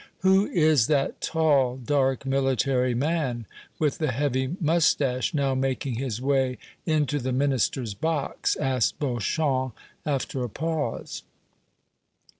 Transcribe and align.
"Who 0.21 0.47
is 0.47 0.87
that 0.87 1.21
tall, 1.21 1.77
dark 1.77 2.25
military 2.25 2.95
man, 2.95 3.45
with 3.77 3.99
the 3.99 4.11
heavy 4.11 4.55
moustache, 4.59 5.31
now 5.31 5.53
making 5.53 5.93
his 5.93 6.19
way 6.19 6.57
into 6.87 7.19
the 7.19 7.31
Minister's 7.31 7.93
box?" 7.93 8.55
asked 8.55 8.97
Beauchamp, 8.97 9.75
after 10.03 10.43
a 10.43 10.49
pause. 10.49 11.21